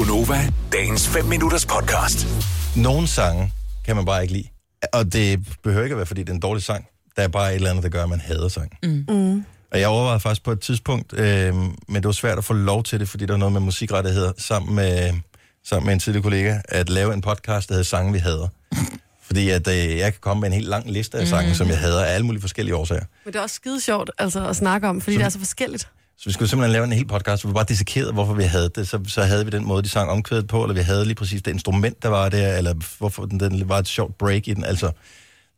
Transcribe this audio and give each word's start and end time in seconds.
Gunova, 0.00 0.52
dagens 0.72 1.08
5 1.08 1.24
minutters 1.24 1.66
podcast. 1.66 2.26
Nogle 2.76 3.08
sange 3.08 3.52
kan 3.84 3.96
man 3.96 4.04
bare 4.04 4.22
ikke 4.22 4.34
lide. 4.34 4.48
Og 4.92 5.12
det 5.12 5.40
behøver 5.62 5.84
ikke 5.84 5.94
at 5.94 5.96
være, 5.96 6.06
fordi 6.06 6.20
det 6.20 6.28
er 6.28 6.34
en 6.34 6.40
dårlig 6.40 6.62
sang. 6.62 6.86
Der 7.16 7.22
er 7.22 7.28
bare 7.28 7.50
et 7.50 7.54
eller 7.54 7.70
andet, 7.70 7.82
der 7.84 7.88
gør, 7.90 8.02
at 8.02 8.08
man 8.08 8.20
hader 8.20 8.48
sang. 8.48 8.72
Mm. 8.82 9.44
Og 9.72 9.80
jeg 9.80 9.88
overvejede 9.88 10.20
faktisk 10.20 10.44
på 10.44 10.52
et 10.52 10.60
tidspunkt, 10.60 11.12
øh, 11.12 11.54
men 11.54 11.74
det 11.94 12.04
var 12.04 12.12
svært 12.12 12.38
at 12.38 12.44
få 12.44 12.52
lov 12.52 12.82
til 12.82 13.00
det, 13.00 13.08
fordi 13.08 13.26
der 13.26 13.32
var 13.32 13.38
noget 13.38 13.52
med 13.52 13.60
musikrettigheder, 13.60 14.32
sammen 14.38 14.74
med, 14.74 15.12
sammen 15.64 15.86
med 15.86 15.92
en 15.92 16.00
tidligere 16.00 16.22
kollega, 16.22 16.58
at 16.64 16.90
lave 16.90 17.14
en 17.14 17.20
podcast, 17.20 17.68
der 17.68 17.74
hedder 17.74 17.84
Sange, 17.84 18.12
vi 18.12 18.18
hader. 18.18 18.48
Fordi 19.26 19.50
at, 19.50 19.68
øh, 19.68 19.98
jeg 19.98 20.12
kan 20.12 20.20
komme 20.20 20.40
med 20.40 20.48
en 20.48 20.54
helt 20.54 20.68
lang 20.68 20.90
liste 20.90 21.18
af 21.18 21.26
sange, 21.26 21.48
mm. 21.48 21.54
som 21.54 21.68
jeg 21.68 21.78
hader 21.78 22.04
af 22.04 22.14
alle 22.14 22.26
mulige 22.26 22.40
forskellige 22.40 22.76
årsager. 22.76 23.04
Men 23.24 23.32
det 23.32 23.38
er 23.38 23.42
også 23.42 23.54
skide 23.54 23.80
sjovt 23.80 24.10
altså, 24.18 24.48
at 24.48 24.56
snakke 24.56 24.88
om, 24.88 25.00
fordi 25.00 25.16
det 25.16 25.24
er 25.24 25.28
så 25.28 25.38
forskelligt. 25.38 25.88
Så 26.20 26.28
vi 26.28 26.32
skulle 26.32 26.48
simpelthen 26.48 26.72
lave 26.72 26.84
en 26.84 26.92
hel 26.92 27.06
podcast, 27.06 27.42
hvor 27.42 27.50
vi 27.50 27.54
bare 27.54 27.64
dissekerede, 27.68 28.12
hvorfor 28.12 28.34
vi 28.34 28.42
havde 28.42 28.70
det. 28.74 28.88
Så, 28.88 29.00
så 29.08 29.22
havde 29.22 29.44
vi 29.44 29.50
den 29.50 29.64
måde, 29.66 29.82
de 29.82 29.88
sang 29.88 30.10
omkvædet 30.10 30.46
på, 30.48 30.62
eller 30.62 30.74
vi 30.74 30.80
havde 30.80 31.04
lige 31.04 31.14
præcis 31.14 31.42
det 31.42 31.50
instrument, 31.50 32.02
der 32.02 32.08
var 32.08 32.28
der, 32.28 32.56
eller 32.56 32.74
hvorfor 32.98 33.24
den, 33.24 33.40
den 33.40 33.68
var 33.68 33.78
et 33.78 33.88
sjovt 33.88 34.18
break 34.18 34.48
i 34.48 34.54
den. 34.54 34.64
Altså, 34.64 34.90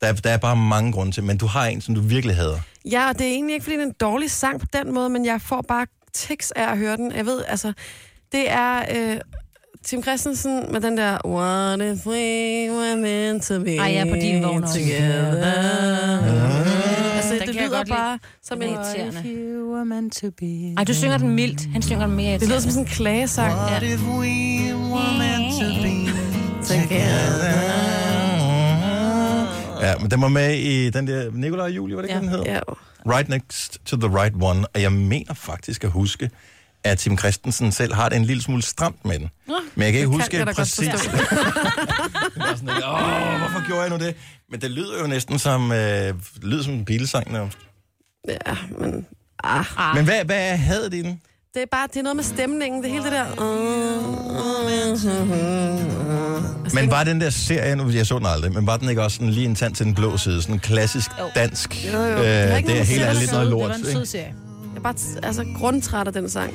der, 0.01 0.07
er- 0.07 0.13
der 0.13 0.31
er 0.31 0.37
bare 0.37 0.57
mange 0.57 0.93
grunde 0.93 1.13
til, 1.13 1.23
men 1.23 1.39
du 1.39 1.47
har 1.47 1.67
en, 1.67 1.81
som 1.81 1.95
du 1.95 2.01
virkelig 2.01 2.37
hader. 2.37 2.59
Ja, 2.91 3.09
og 3.09 3.19
det 3.19 3.27
er 3.27 3.31
egentlig 3.31 3.55
ikke, 3.55 3.65
fordi 3.65 3.77
det 3.77 3.83
er 3.83 3.87
en 3.87 3.95
dårlig 4.01 4.31
sang 4.31 4.61
på 4.61 4.67
den 4.73 4.95
måde, 4.95 5.09
men 5.09 5.25
jeg 5.27 5.41
får 5.41 5.65
bare 5.69 5.87
tekst 6.15 6.53
af 6.57 6.71
at 6.73 6.79
høre 6.79 6.97
den. 6.97 7.13
Jeg 7.17 7.27
ved, 7.27 7.43
altså, 7.49 7.73
det 8.33 8.51
er 8.51 8.83
øh, 8.97 9.21
Tim 9.87 10.03
Christensen 10.03 10.73
med 10.73 10.81
den 10.81 10.97
der 10.99 11.19
What 11.27 11.81
if 11.81 12.07
we 12.07 12.71
were 12.79 12.97
meant 12.97 13.43
to 13.45 13.61
be 13.61 13.77
Ej, 13.77 13.85
jeg 13.93 14.01
er 14.09 14.11
på 14.11 14.17
din 14.21 14.43
vogn 14.45 14.63
også. 14.63 14.75
together. 14.79 15.53
Altså, 16.27 16.62
godt 17.89 17.99
bare 17.99 18.19
som 18.43 18.63
en... 18.63 18.69
er 18.69 18.73
irriterende. 18.73 20.75
Ej, 20.79 20.85
du 20.85 20.95
synger 20.95 21.19
den 21.19 21.31
mildt. 21.31 21.73
Han 21.73 21.83
synger 21.83 22.07
den 22.07 22.17
mere 22.17 22.39
Det 22.39 22.49
lyder 22.49 22.61
som 22.61 22.71
sådan 22.71 22.87
en 22.87 22.93
klagesang. 22.93 23.53
Ja. 23.53 23.81
If 23.95 24.01
we 24.03 24.75
were 24.75 25.19
meant 25.19 25.53
to 25.61 25.67
be 25.83 25.93
Ja, 29.81 29.99
men 29.99 30.11
den 30.11 30.21
var 30.23 30.29
med 30.29 30.55
i 30.59 30.91
den 30.91 31.07
der 31.07 31.31
Nikolaj 31.33 31.65
og 31.65 31.71
Julie, 31.71 31.97
var 31.97 32.03
det 32.03 32.09
ikke, 32.09 32.17
Ja. 32.19 32.23
den 32.23 32.29
hed? 32.29 32.43
Ja. 32.43 32.61
Right 33.07 33.29
Next 33.29 33.79
to 33.87 33.97
the 33.97 34.09
Right 34.19 34.35
One. 34.41 34.67
Og 34.75 34.83
jeg 34.83 34.93
mener 34.93 35.35
faktisk 35.35 35.85
at 35.85 35.91
huske, 35.91 36.31
at 36.85 36.99
Tim 36.99 37.19
Christensen 37.19 37.73
selv 37.73 37.95
har 37.95 38.09
det 38.09 38.17
en 38.17 38.25
lille 38.25 38.43
smule 38.43 38.63
stramt 38.63 39.05
med 39.05 39.19
den. 39.19 39.31
Men 39.47 39.55
jeg 39.57 39.77
kan 39.77 39.87
ikke 39.87 40.01
det 40.01 40.09
huske 40.09 40.31
kan 40.31 40.47
jeg 40.47 40.55
præcis. 40.55 40.79
Det 40.89 40.93
var 42.37 42.55
sådan 42.57 42.69
lidt, 42.69 42.85
Åh, 42.85 43.39
hvorfor 43.39 43.67
gjorde 43.67 43.81
jeg 43.83 43.91
nu 43.91 43.97
det? 43.97 44.15
Men 44.51 44.61
det 44.61 44.71
lyder 44.71 45.01
jo 45.01 45.07
næsten 45.07 45.39
som, 45.39 45.73
øh, 45.73 46.15
lyder 46.43 46.63
som 46.63 46.73
en 46.73 46.85
bilsang. 46.85 47.33
nærmest. 47.33 47.59
Ja, 48.29 48.57
men... 48.79 49.07
Ah. 49.45 49.65
Ah. 49.91 49.97
Men 49.97 50.05
hvad, 50.05 50.25
hvad 50.25 50.51
er 50.51 50.57
hadet 50.57 50.95
i 50.95 51.03
den? 51.03 51.21
Det 51.55 51.63
er 51.63 51.67
bare 51.73 51.87
det 51.87 51.97
er 51.97 52.03
noget 52.03 52.17
med 52.17 52.25
stemningen. 52.25 52.83
Det 52.83 52.91
hele 52.91 53.05
det 53.05 53.13
der... 53.13 53.25
Altså, 56.65 56.79
Men 56.81 56.91
var 56.91 57.05
den 57.05 57.21
der 57.21 57.31
serie, 57.31 57.77
nu 57.77 57.91
jeg 57.91 58.07
så 58.07 58.19
den 58.19 58.27
aldrig, 58.27 58.53
men 58.53 58.67
var 58.67 58.77
den 58.77 58.89
ikke 58.89 59.03
også 59.03 59.15
sådan 59.15 59.31
lige 59.31 59.47
en 59.47 59.55
tand 59.55 59.75
til 59.75 59.87
den 59.87 59.95
blå 59.95 60.17
side? 60.17 60.43
Sådan 60.43 60.55
en 60.55 60.59
klassisk 60.61 61.11
dansk. 61.35 61.93
Jo, 61.93 61.99
jo. 61.99 62.07
Øh, 62.07 62.19
Det 62.19 62.25
er 62.25 62.61
det 62.61 62.79
er 62.81 62.83
helt 62.85 63.03
er 63.03 63.13
lidt 63.13 63.33
noget 63.33 63.47
Det 63.47 63.51
lort. 63.51 63.69
var 63.69 63.75
en 63.75 63.81
ikke? 63.81 63.93
sød 63.93 64.07
serie. 64.07 64.35
Jeg 64.75 64.79
er 64.79 64.83
bare 64.83 64.95
altså, 65.23 65.45
grundtræt 65.59 66.07
af 66.07 66.13
den 66.13 66.31
sang. 66.31 66.53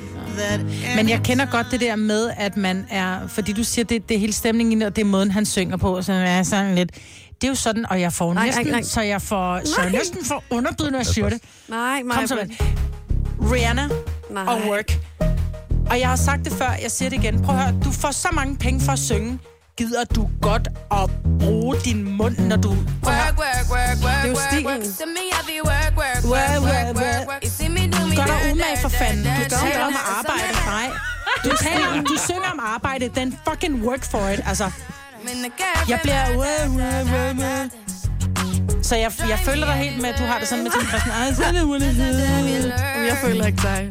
Men 0.95 1.09
jeg 1.09 1.21
kender 1.23 1.45
godt 1.45 1.67
det 1.71 1.79
der 1.81 1.95
med, 1.95 2.29
at 2.37 2.57
man 2.57 2.85
er... 2.89 3.27
Fordi 3.27 3.53
du 3.53 3.63
siger, 3.63 3.85
det, 3.85 4.09
det 4.09 4.15
er 4.15 4.19
hele 4.19 4.33
stemningen, 4.33 4.79
det, 4.79 4.87
og 4.87 4.95
det 4.95 5.01
er 5.01 5.05
måden, 5.05 5.31
han 5.31 5.45
synger 5.45 5.77
på, 5.77 6.01
så 6.01 6.13
er 6.13 6.43
sådan 6.43 6.75
lidt... 6.75 6.91
Det 7.41 7.47
er 7.47 7.51
jo 7.51 7.55
sådan, 7.55 7.85
og 7.89 8.01
jeg 8.01 8.13
får 8.13 8.33
Nej, 8.33 8.45
næsten, 8.45 8.65
nej, 8.65 8.71
nej. 8.71 8.81
så 8.81 9.01
jeg 9.01 9.21
får, 9.21 9.61
så 9.65 9.81
jeg 9.81 9.91
Nej. 9.91 9.99
næsten 9.99 10.25
får 10.25 10.43
underbyd, 10.49 10.89
når 10.91 10.97
jeg 10.99 11.05
siger 11.05 11.29
det. 11.29 11.41
Nej, 11.67 12.01
mig. 12.03 12.15
Kom 12.15 12.27
så 12.27 12.35
med. 12.35 12.49
Rihanna 13.51 13.87
Nej. 14.31 14.43
og 14.43 14.61
Work. 14.69 14.99
Og 15.89 15.99
jeg 15.99 16.09
har 16.09 16.15
sagt 16.15 16.45
det 16.45 16.53
før, 16.53 16.71
jeg 16.81 16.91
siger 16.91 17.09
det 17.09 17.23
igen. 17.23 17.41
Prøv 17.41 17.55
at 17.55 17.61
høre, 17.63 17.79
du 17.83 17.91
får 17.91 18.11
så 18.11 18.27
mange 18.33 18.55
penge 18.57 18.81
for 18.81 18.91
at 18.91 18.99
synge. 18.99 19.39
Gider 19.77 20.03
du 20.03 20.29
godt 20.41 20.67
at 20.91 21.09
bruge 21.39 21.77
din 21.85 22.11
mund, 22.17 22.37
når 22.37 22.55
du... 22.55 22.69
Prøv 23.03 23.13
at 23.13 23.19
høre. 23.19 23.33
Work, 23.33 23.39
work, 23.39 23.65
work, 23.71 23.97
work, 24.03 24.21
Det 24.23 24.25
er 24.25 24.29
jo 24.29 24.35
stilen. 24.51 24.65
Gør 28.15 28.25
dig 28.25 28.51
umage 28.51 28.77
for 28.81 28.89
fanden. 28.89 29.23
Du 29.25 29.49
taler 29.49 29.85
om 29.85 29.91
dirt. 29.91 30.01
arbejde. 30.19 30.65
Nej. 30.65 30.89
Du, 31.45 31.51
taler 31.61 31.87
om, 31.87 32.05
du 32.05 32.15
synger 32.27 32.49
om 32.53 32.59
arbejde. 32.63 33.09
Den 33.15 33.37
fucking 33.49 33.83
work 33.87 34.03
for 34.11 34.27
it. 34.29 34.39
Altså, 34.45 34.71
Jeg 35.89 35.99
bliver... 36.03 36.37
work. 36.37 37.71
Så 38.83 38.95
jeg, 38.95 39.11
jeg 39.29 39.39
føler 39.39 39.65
dig 39.65 39.75
helt 39.75 40.01
med, 40.01 40.09
at 40.09 40.19
du 40.19 40.23
har 40.23 40.39
det 40.39 40.47
sådan 40.47 40.63
med 40.63 40.71
Tim 40.71 40.87
Christen. 40.87 41.11
Ej, 41.11 41.33
så 41.33 41.43
er 41.43 41.51
det 41.51 41.61
learn. 41.61 43.07
jeg 43.07 43.17
føler 43.23 43.45
ikke 43.45 43.61
dig. 43.61 43.89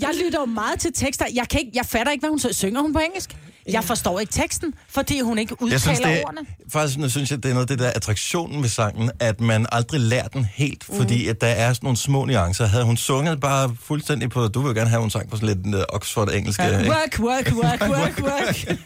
Jeg 0.00 0.10
lytter 0.24 0.40
jo 0.40 0.46
meget 0.46 0.78
til 0.80 0.92
tekster. 0.92 1.26
Jeg, 1.34 1.48
kan 1.48 1.60
ikke, 1.60 1.72
jeg 1.74 1.86
fatter 1.86 2.12
ikke, 2.12 2.22
hvad 2.22 2.30
hun 2.30 2.38
så 2.38 2.52
synger 2.52 2.80
hun 2.80 2.92
på 2.92 2.98
engelsk. 2.98 3.36
Jeg 3.70 3.84
forstår 3.84 4.20
ikke 4.20 4.32
teksten, 4.32 4.74
fordi 4.88 5.20
hun 5.20 5.38
ikke 5.38 5.62
udtaler 5.62 5.72
Jeg 5.74 5.80
synes, 5.80 5.98
det 5.98 6.06
er, 6.12 6.22
ordene. 6.24 6.40
faktisk 6.72 6.98
nu 6.98 7.08
synes 7.08 7.30
jeg, 7.30 7.42
det 7.42 7.48
er 7.48 7.54
noget 7.54 7.70
af 7.70 7.76
det 7.76 7.84
der 7.86 7.90
attraktionen 7.96 8.62
ved 8.62 8.68
sangen, 8.68 9.10
at 9.20 9.40
man 9.40 9.66
aldrig 9.72 10.00
lærer 10.00 10.28
den 10.28 10.44
helt, 10.54 10.84
Mm. 10.88 10.96
fordi 10.96 11.28
at 11.28 11.40
der 11.40 11.46
er 11.46 11.72
sådan 11.72 11.86
nogle 11.86 11.96
små 11.96 12.24
nuancer. 12.24 12.66
Havde 12.66 12.84
hun 12.84 12.96
sunget 12.96 13.40
bare 13.40 13.76
fuldstændig 13.82 14.30
på, 14.30 14.48
du 14.48 14.60
vil 14.60 14.68
jo 14.68 14.74
gerne 14.74 14.90
have, 14.90 15.00
hun 15.00 15.10
sang 15.10 15.30
på 15.30 15.36
sådan 15.36 15.56
lidt 15.64 15.74
uh, 15.76 15.82
Oxford-engelsk. 15.88 16.58
Ja, 16.60 16.78
ikke? 16.78 16.90
Work, 16.90 17.18
work, 17.20 17.52
work, 17.62 17.80
work, 17.98 18.20
work. 18.22 18.78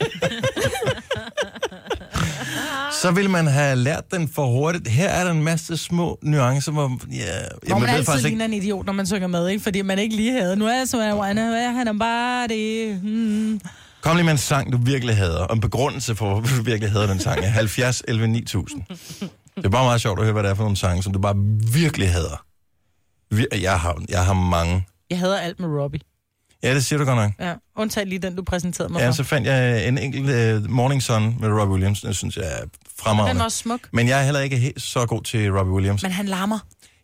Så 3.03 3.11
ville 3.11 3.31
man 3.31 3.47
have 3.47 3.77
lært 3.77 4.05
den 4.11 4.29
for 4.29 4.47
hurtigt. 4.47 4.89
Her 4.89 5.09
er 5.09 5.25
der 5.25 5.31
en 5.31 5.43
masse 5.43 5.77
små 5.77 6.19
nuancer, 6.23 6.73
hvor 6.73 6.99
ja, 7.13 7.23
Hvor 7.69 7.79
man 7.79 7.83
ved 7.83 7.89
altid 7.89 8.05
faktisk 8.05 8.27
ikke, 8.27 8.39
ligner 8.39 8.45
en 8.57 8.63
idiot, 8.63 8.87
når 8.87 8.93
man 8.93 9.07
synger 9.07 9.27
med, 9.29 9.49
ikke? 9.49 9.63
Fordi 9.63 9.83
man 9.83 9.99
ikke 9.99 10.17
lige 10.17 10.33
havde. 10.33 10.57
Nu 10.57 10.67
er 10.67 10.75
jeg 10.79 10.89
så, 10.89 11.01
han 11.01 11.89
er 11.89 11.93
bare 11.99 12.49
det. 12.49 12.97
Hmm. 13.03 13.61
Kom 14.07 14.17
lige 14.17 14.25
med 14.25 14.33
en 14.33 14.39
sang, 14.39 14.73
du 14.73 14.79
virkelig 14.83 15.17
hader, 15.17 15.39
og 15.41 15.55
en 15.55 15.61
begrundelse 15.61 16.17
for, 16.17 16.35
hvorfor 16.41 16.57
du 16.57 16.63
virkelig 16.63 16.93
hader 16.93 17.07
den 17.07 17.21
sang. 17.21 17.45
er 17.45 17.49
70 17.49 18.03
11 18.09 18.27
9000. 18.29 18.83
Det 19.57 19.65
er 19.65 19.69
bare 19.69 19.85
meget 19.85 20.01
sjovt 20.01 20.19
at 20.19 20.25
høre, 20.25 20.33
hvad 20.33 20.43
det 20.43 20.51
er 20.51 20.55
for 20.55 20.63
nogle 20.63 20.77
sange, 20.77 21.03
som 21.03 21.13
du 21.13 21.19
bare 21.19 21.35
virkelig 21.73 22.11
hader. 22.13 22.45
Jeg 23.61 23.81
har, 23.81 24.03
jeg 24.09 24.25
har 24.27 24.33
mange. 24.33 24.87
Jeg 25.11 25.19
hader 25.19 25.39
alt 25.39 25.61
med 25.61 25.69
Robbie. 25.69 26.01
Ja, 26.63 26.75
det 26.75 26.85
siger 26.85 26.99
du 26.99 27.05
godt 27.05 27.17
nok. 27.17 27.33
Ja, 27.41 27.55
undtagen 27.77 28.09
lige 28.09 28.19
den, 28.19 28.37
du 28.37 28.43
præsenterede 28.43 28.93
mig 28.93 29.01
Ja, 29.01 29.09
for. 29.09 29.13
så 29.13 29.25
fandt 29.25 29.47
jeg 29.47 29.89
en 29.89 29.99
enkelt 29.99 30.65
uh, 30.65 30.71
Morning 30.71 31.03
Sun 31.03 31.37
med 31.41 31.49
Robbie 31.49 31.73
Williams. 31.73 32.01
Den 32.01 32.15
synes 32.15 32.37
jeg 32.37 32.45
er 32.45 32.61
Den 32.61 32.71
fremragende. 32.99 33.39
var 33.39 33.45
også 33.45 33.59
smuk. 33.59 33.81
Men 33.93 34.09
jeg 34.09 34.21
er 34.21 34.25
heller 34.25 34.41
ikke 34.41 34.57
helt 34.57 34.83
så 34.83 35.07
god 35.07 35.23
til 35.23 35.53
Robbie 35.53 35.75
Williams. 35.75 36.03
Men 36.03 36.13
han 36.13 36.27
larmer. 36.27 36.59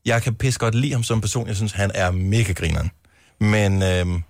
Jeg 0.05 0.23
kan 0.23 0.35
pisse 0.35 0.59
godt 0.61 0.75
lide 0.75 0.93
ham 0.93 1.03
som 1.03 1.21
person. 1.21 1.47
Jeg 1.49 1.57
synes, 1.57 1.73
han 1.73 1.91
er 1.95 2.11
mega 2.11 2.53
grineren. 2.53 2.91
Men, 3.41 3.83
øhm, 3.83 4.23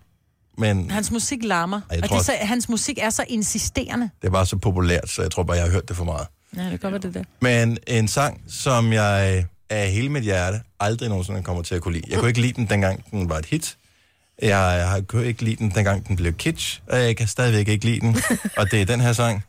men 0.59 0.91
Hans 0.91 1.11
musik 1.11 1.45
larmer. 1.45 1.77
Ej, 1.77 1.97
jeg 1.97 2.03
og 2.03 2.09
tror 2.09 2.17
det, 2.17 2.27
så, 2.27 2.33
hans 2.41 2.69
musik 2.69 2.99
er 3.01 3.11
så 3.11 3.25
insisterende. 3.29 4.11
det 4.23 4.29
er 4.29 4.33
bare 4.33 4.47
så 4.47 4.57
populært, 4.57 5.11
så 5.11 5.23
jeg 5.23 5.31
tror 5.31 5.43
bare, 5.43 5.57
jeg 5.57 5.65
har 5.65 5.73
hørt 5.73 5.89
det 5.89 5.97
for 5.97 6.05
meget. 6.05 6.27
Ja, 6.57 6.63
det 6.63 6.71
kan 6.71 6.79
godt 6.79 6.93
være 6.93 7.13
det 7.13 7.15
der. 7.15 7.25
Men 7.41 7.79
en 7.87 8.09
sang, 8.09 8.41
som 8.49 8.93
jeg 8.93 9.45
af 9.71 9.91
hele 9.91 10.09
mit 10.09 10.23
hjerte 10.23 10.61
aldrig 10.81 11.09
nogensinde 11.09 11.43
kommer 11.43 11.63
til 11.63 11.75
at 11.75 11.81
kunne 11.81 11.95
lide. 11.95 12.05
Jeg 12.11 12.19
kunne 12.19 12.29
ikke 12.29 12.41
lide 12.41 12.53
den, 12.53 12.67
dengang 12.67 13.11
den 13.11 13.29
var 13.29 13.39
et 13.39 13.47
hit. 13.47 13.77
Jeg 14.43 14.89
har 14.89 15.01
kunne 15.01 15.27
ikke 15.27 15.43
lide 15.45 15.57
den, 15.57 15.73
dengang 15.75 16.09
den 16.09 16.17
blev 16.17 16.33
kitsch. 16.33 16.81
Og 16.89 16.99
jeg 16.99 17.17
kan 17.17 17.29
stadigvæk 17.29 17.69
ikke 17.69 17.85
lide 17.85 18.01
den. 18.01 18.17
Og 18.59 18.71
det 18.71 18.81
er 18.81 18.85
den 18.85 19.01
her 19.01 19.13
sang. 19.13 19.45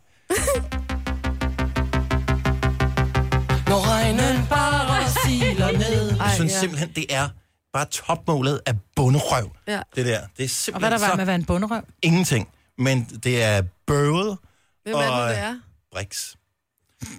Når 3.67 3.89
regnen 3.91 4.47
bare 4.49 5.09
siler 5.25 5.71
ned. 5.71 6.09
Jeg 6.09 6.17
Ej, 6.19 6.35
synes 6.35 6.53
ja. 6.53 6.59
simpelthen, 6.59 6.89
det 6.95 7.05
er 7.09 7.27
bare 7.73 7.85
topmålet 7.85 8.59
af 8.65 8.73
bunderøv. 8.95 9.51
Ja. 9.67 9.79
Det 9.95 10.05
der. 10.05 10.19
Det 10.37 10.39
er 10.39 10.43
Og 10.43 10.49
simpelthen 10.49 10.81
hvad 10.81 10.91
der 10.99 11.05
var 11.05 11.11
så 11.11 11.15
med 11.15 11.21
at 11.21 11.27
være 11.27 11.35
en 11.35 11.45
bunderøv? 11.45 11.81
ingenting. 12.01 12.47
Men 12.77 13.03
det 13.23 13.43
er 13.43 13.61
bøvet 13.87 14.37
Hvem 14.83 14.95
er 14.95 14.99
det, 15.01 15.09
Og- 15.11 15.29
det 15.29 15.37
er? 15.39 15.55
Brix. 15.93 16.33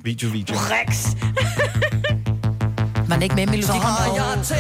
Video, 0.03 0.29
video. 0.29 0.57
Rex. 0.59 1.07
Var 3.09 3.15
den 3.17 3.23
ikke 3.23 3.35
med 3.35 3.43
i 3.43 3.47
Melodi 3.47 3.67
Grand 3.67 3.81
Prix? 4.39 4.47
Så 4.47 4.55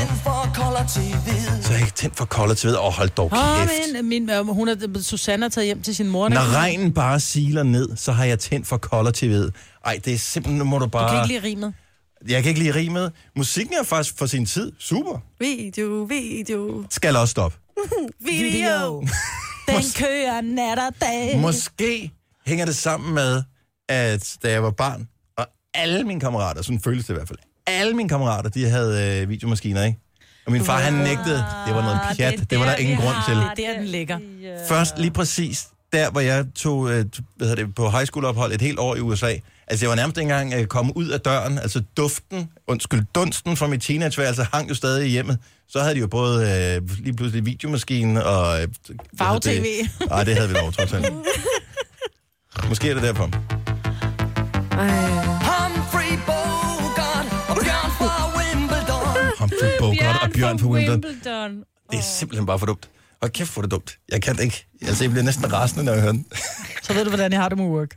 er 1.72 1.76
jeg 1.76 1.80
ikke 1.80 1.92
tændt 1.94 2.16
for 2.16 2.24
kolder 2.24 2.54
til 2.54 2.68
ved. 2.70 2.76
Åh, 2.76 2.92
hold 2.92 3.08
dog 3.10 3.30
kæft. 3.30 3.70
men, 3.94 4.08
min, 4.08 4.30
øh, 4.30 4.46
hun 4.46 4.68
er, 4.68 4.98
Susanne 5.02 5.44
er 5.46 5.50
taget 5.50 5.66
hjem 5.66 5.82
til 5.82 5.94
sin 5.96 6.08
mor. 6.08 6.28
Når 6.28 6.54
regnen 6.56 6.92
bare 6.94 7.20
siler 7.20 7.62
ned, 7.62 7.96
så 7.96 8.12
har 8.12 8.24
jeg 8.24 8.38
tændt 8.38 8.66
for 8.66 8.76
kolder 8.76 9.10
til 9.10 9.30
ved. 9.30 9.52
Ej, 9.84 10.00
det 10.04 10.14
er 10.14 10.18
simpelthen, 10.18 10.58
nu 10.58 10.64
må 10.64 10.78
du 10.78 10.84
Du 10.84 10.88
bare... 10.90 11.10
kan 11.10 11.18
ikke 11.30 11.34
lide 11.34 11.54
rimet. 11.54 11.74
Jeg 12.28 12.42
kan 12.42 12.48
ikke 12.50 12.60
lide 12.60 12.74
rimet. 12.74 13.12
Musikken 13.36 13.74
er 13.80 13.82
faktisk 13.84 14.18
for 14.18 14.26
sin 14.26 14.46
tid. 14.46 14.72
Super. 14.78 15.18
Video, 15.40 15.86
video, 16.08 16.84
Skal 16.90 17.16
også 17.16 17.30
stoppe. 17.30 17.58
video. 18.30 19.00
Den 19.68 19.82
kører 19.96 20.40
nat 20.40 20.78
og 20.78 20.94
dag. 21.00 21.38
Måske 21.40 22.10
hænger 22.46 22.64
det 22.64 22.76
sammen 22.76 23.14
med, 23.14 23.42
at 23.88 24.36
da 24.42 24.50
jeg 24.50 24.62
var 24.62 24.70
barn, 24.70 25.08
og 25.36 25.46
alle 25.74 26.04
mine 26.04 26.20
kammerater, 26.20 26.62
sådan 26.62 26.80
føles 26.80 27.04
det 27.04 27.10
i 27.10 27.16
hvert 27.16 27.28
fald, 27.28 27.38
alle 27.66 27.94
mine 27.94 28.08
kammerater, 28.08 28.50
de 28.50 28.68
havde 28.68 29.20
øh, 29.22 29.28
videomaskiner, 29.28 29.84
ikke? 29.84 29.98
Og 30.46 30.52
min 30.52 30.64
far, 30.64 30.78
han 30.78 30.92
nægtede. 30.92 31.44
Det 31.66 31.74
var 31.74 31.82
noget 31.82 32.00
pjat. 32.16 32.38
Det, 32.38 32.50
det 32.50 32.58
var 32.58 32.64
der 32.64 32.76
ingen 32.76 32.96
grund 32.96 33.16
til. 33.28 33.36
Det 33.56 33.68
er 33.68 33.78
den 33.78 33.84
ligger. 33.84 34.18
Først 34.68 34.98
lige 34.98 35.10
præcis 35.10 35.68
der, 35.94 36.10
hvor 36.10 36.20
jeg 36.20 36.46
tog 36.54 36.90
øh, 36.90 37.04
hvad 37.36 37.48
hedder 37.48 37.64
det, 37.64 37.74
på 37.74 37.90
high 37.90 38.06
school 38.06 38.24
ophold 38.24 38.52
et 38.52 38.60
helt 38.60 38.78
år 38.78 38.96
i 38.96 39.00
USA. 39.00 39.32
Altså, 39.66 39.84
jeg 39.84 39.90
var 39.90 39.96
nærmest 39.96 40.18
ikke 40.18 40.32
engang 40.32 40.54
øh, 40.54 40.66
kommet 40.66 40.92
ud 40.96 41.08
af 41.08 41.20
døren. 41.20 41.58
Altså, 41.58 41.82
duften, 41.96 42.48
undskyld, 42.66 43.04
dunsten 43.14 43.56
fra 43.56 43.66
mit 43.66 43.82
teenageværelse 43.82 44.46
hang 44.52 44.68
jo 44.68 44.74
stadig 44.74 45.06
i 45.06 45.10
hjemmet. 45.10 45.38
Så 45.68 45.80
havde 45.80 45.94
de 45.94 46.00
jo 46.00 46.06
både 46.06 46.42
øh, 46.42 46.88
lige 47.04 47.16
pludselig 47.16 47.46
videomaskine 47.46 48.24
og... 48.24 48.62
Øh, 48.62 48.68
Farve-tv. 49.18 49.50
det? 49.50 50.08
Nej, 50.08 50.24
det 50.24 50.34
havde 50.36 50.48
vi 50.48 50.54
dog, 50.54 50.74
trods 50.74 50.92
alt. 50.92 51.12
Måske 52.68 52.90
er 52.90 52.94
det 52.94 53.02
derfor. 53.02 53.24
Humphrey 55.48 56.18
Bogart 56.26 57.26
og 57.48 57.56
Bjørn 57.64 57.90
fra 57.98 58.38
Wimbledon. 58.38 59.32
Humphrey 59.38 59.70
Bogart 59.78 60.22
og 60.22 60.30
Bjørn 60.34 60.56
Wimbledon. 60.64 61.04
Wimbledon. 61.04 61.64
Det 61.90 61.98
er 61.98 62.02
simpelthen 62.02 62.46
bare 62.46 62.58
for 62.58 62.66
dumt. 62.66 62.88
Og 63.24 63.30
kæft, 63.36 63.52
hvor 63.54 63.62
det 63.64 63.70
dumt. 63.76 63.90
Jeg 64.12 64.20
kan 64.24 64.32
det 64.36 64.44
ikke. 64.48 64.60
Altså, 64.88 65.00
jeg 65.04 65.10
bliver 65.14 65.26
næsten 65.30 65.44
rasende, 65.56 65.82
når 65.84 65.92
jeg 65.92 66.02
hører 66.04 66.16
den. 66.18 66.26
Så 66.86 66.90
ved 66.94 67.02
du, 67.04 67.10
hvordan 67.14 67.32
jeg 67.32 67.40
har 67.42 67.48
det 67.52 67.58
med 67.62 67.68
work. 67.76 67.92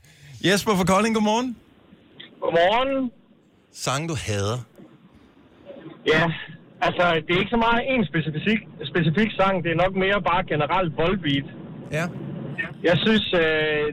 Jesper 0.47 0.71
fra 0.79 0.87
Kolding, 0.93 1.13
godmorgen. 1.17 1.49
Godmorgen. 2.43 3.11
Sang, 3.83 4.01
du 4.09 4.15
hader. 4.27 4.59
Ja, 6.13 6.23
altså, 6.87 7.03
det 7.25 7.31
er 7.35 7.39
ikke 7.43 7.55
så 7.57 7.61
meget 7.67 7.81
en 7.93 8.01
specifik, 8.11 8.59
specifik 8.91 9.29
sang. 9.39 9.55
Det 9.63 9.69
er 9.75 9.79
nok 9.83 9.93
mere 10.03 10.19
bare 10.29 10.43
generelt 10.53 10.91
voldbeat. 11.01 11.47
Ja. 11.97 12.05
Jeg 12.87 12.95
synes, 13.05 13.25
øh, 13.43 13.83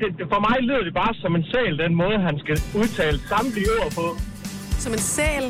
det, 0.00 0.08
det, 0.18 0.24
for 0.32 0.40
mig 0.48 0.56
lyder 0.68 0.84
det 0.88 0.94
bare 1.02 1.14
som 1.22 1.32
en 1.38 1.44
sæl, 1.52 1.74
den 1.84 1.94
måde, 2.02 2.18
han 2.28 2.36
skal 2.44 2.56
udtale 2.80 3.16
samtlige 3.32 3.70
ord 3.78 3.90
på. 4.00 4.06
Som 4.84 4.92
en 4.96 5.02
sæl. 5.16 5.44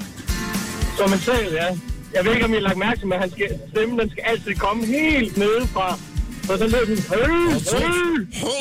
Som 0.99 1.09
en 1.17 1.21
sæl, 1.29 1.51
ja. 1.63 1.69
Jeg 2.15 2.25
ved 2.25 2.33
ikke, 2.33 2.45
om 2.45 2.53
I 2.53 2.55
har 2.55 2.63
lagt 2.63 2.79
mærke 2.79 2.99
til, 3.01 3.07
men 3.09 3.19
han 3.19 3.31
skal, 3.31 3.61
stemmen 3.71 3.99
den 3.99 4.11
skal 4.11 4.23
altid 4.27 4.55
komme 4.55 4.87
helt 4.87 5.37
nede 5.37 5.67
fra. 5.67 5.99
Så 6.47 6.57
så 6.59 6.67
lyder 6.67 6.85
den, 6.85 6.97
hey, 6.97 7.29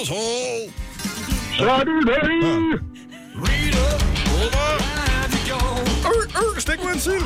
hey, 0.10 0.70
så 1.58 1.70
er 1.70 1.84
du 1.84 2.02
det. 2.02 2.82
Stik 6.58 6.84
mig 6.84 6.94
en 6.94 7.00
sild. 7.00 7.24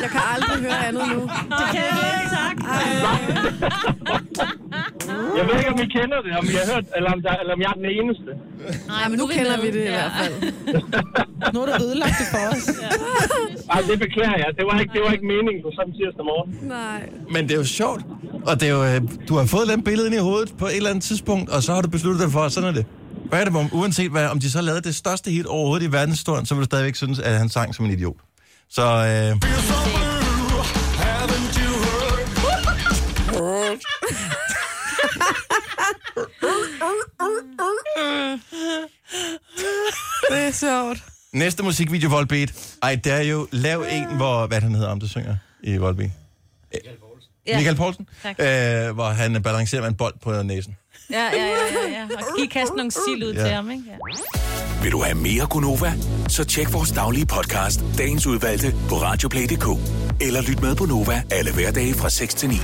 Jeg 0.00 0.10
kan 0.10 0.20
aldrig 0.34 0.60
høre 0.60 0.86
andet 0.86 1.08
nu. 1.08 1.20
Det 1.20 1.66
kan 1.72 1.82
jeg 1.82 2.20
ikke, 2.22 2.36
tak. 2.36 2.56
Jeg 5.38 5.44
ved 5.48 5.54
ikke, 5.60 5.70
om 5.74 5.78
I 5.86 5.88
kender 5.98 6.18
det, 6.26 6.32
om 6.40 6.44
I 6.52 6.54
har 6.60 6.66
hørt, 6.72 6.86
eller 6.96 7.10
om, 7.14 7.20
der, 7.26 7.34
eller 7.42 7.52
om 7.56 7.60
jeg 7.64 7.70
er 7.74 7.78
den 7.82 7.88
eneste. 7.98 8.30
Nej, 8.94 9.04
men 9.10 9.16
nu 9.22 9.26
kender 9.36 9.56
vi 9.64 9.68
det 9.76 9.82
i 9.90 9.94
hvert 9.98 10.14
fald. 10.20 10.34
Nu 11.54 11.58
har 11.60 11.66
du 11.66 11.84
ødelagt 11.84 12.16
det 12.20 12.26
for 12.34 12.42
os. 12.52 12.64
Ej, 13.74 13.80
det 13.90 13.98
beklager 14.04 14.38
jeg. 14.44 14.50
Det 14.58 14.64
var 14.70 14.80
ikke, 14.82 14.92
det 14.96 15.02
var 15.04 15.10
ikke 15.16 15.26
meningen 15.34 15.60
på 15.66 15.70
sådan 15.78 15.92
tirsdag 15.98 16.24
morgen. 16.30 16.50
Nej. 16.62 17.00
Men 17.34 17.42
det 17.48 17.52
er 17.56 17.60
jo 17.64 17.64
sjovt. 17.64 18.02
Og 18.46 18.60
det 18.60 18.68
er 18.68 18.72
jo, 18.78 18.84
øh, 18.84 19.00
du 19.28 19.34
har 19.38 19.44
fået 19.44 19.72
et 19.72 19.84
billede 19.84 20.06
ind 20.08 20.16
i 20.16 20.18
hovedet 20.18 20.54
på 20.58 20.66
et 20.66 20.76
eller 20.76 20.90
andet 20.90 21.04
tidspunkt, 21.04 21.50
og 21.50 21.62
så 21.62 21.72
har 21.74 21.80
du 21.80 21.88
besluttet 21.88 22.22
dig 22.24 22.32
for, 22.32 22.40
at 22.40 22.52
sådan 22.52 22.68
er 22.68 22.74
det. 22.74 22.86
Hvad 23.28 23.40
er 23.40 23.44
det, 23.44 23.56
om, 23.56 23.68
uanset 23.72 24.10
hvad, 24.10 24.26
om 24.28 24.40
de 24.40 24.50
så 24.50 24.60
lavede 24.62 24.82
det 24.82 24.94
største 24.94 25.30
hit 25.30 25.46
overhovedet 25.46 25.86
i 25.88 25.92
verdenshistorien, 25.92 26.46
så 26.46 26.54
vil 26.54 26.60
du 26.60 26.64
stadigvæk 26.64 26.94
synes, 26.94 27.18
at 27.18 27.32
han 27.38 27.48
sang 27.48 27.74
som 27.74 27.84
en 27.84 27.90
idiot. 27.90 28.16
Så 28.70 28.82
øh, 28.82 30.19
Det 40.30 40.46
er 40.46 40.50
sjovt. 40.52 41.04
næste 41.32 41.62
musikvideo, 41.62 42.08
Volbeat. 42.10 42.52
Ej, 42.82 42.94
det 43.04 43.12
er 43.12 43.20
jo, 43.22 43.48
lav 43.52 43.84
en, 43.90 44.04
hvor, 44.16 44.46
hvad 44.46 44.60
han 44.60 44.74
hedder, 44.74 44.88
om 44.88 45.00
du 45.00 45.08
synger 45.08 45.36
i 45.62 45.76
Volbeat. 45.76 46.10
Ja. 47.46 47.56
Michael 47.56 47.76
Poulsen, 47.76 48.08
Tak. 48.22 48.36
øh, 48.38 48.94
hvor 48.94 49.08
han 49.08 49.42
balancerer 49.42 49.82
med 49.82 49.88
en 49.88 49.94
bold 49.96 50.14
på 50.22 50.42
næsen. 50.42 50.76
Ja, 51.10 51.16
ja, 51.16 51.28
ja, 51.32 51.46
ja, 51.46 51.90
ja. 51.90 52.04
Og 52.16 52.36
giv 52.38 52.48
kasten 52.48 52.76
nogle 52.76 52.90
sild 52.90 53.24
ud 53.24 53.32
Ja. 53.34 53.42
til 53.44 53.50
ham, 53.54 53.70
ikke? 53.70 53.82
Ja. 53.88 54.82
Vil 54.82 54.92
du 54.92 55.02
have 55.02 55.14
mere 55.14 55.46
Gunova? 55.46 55.92
Så 56.28 56.44
tjek 56.44 56.72
vores 56.72 56.90
daglige 56.90 57.26
podcast, 57.26 57.80
dagens 57.98 58.26
udvalgte, 58.26 58.74
på 58.88 58.94
radioplay.dk. 58.94 59.66
Eller 60.20 60.42
lyt 60.42 60.60
med 60.60 60.74
på 60.76 60.84
Nova 60.84 61.22
alle 61.30 61.52
hverdage 61.54 61.94
fra 61.94 62.10
6 62.10 62.34
til 62.34 62.48
9. 62.48 62.54